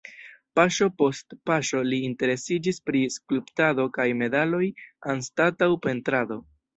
Paŝo 0.59 0.85
post 1.01 1.33
paŝo 1.49 1.81
li 1.89 1.99
interesiĝis 2.07 2.79
pri 2.91 3.01
skulptado 3.15 3.85
kaj 3.99 4.07
medaloj 4.23 4.63
anstataŭ 5.15 5.69
pentrado. 5.85 6.39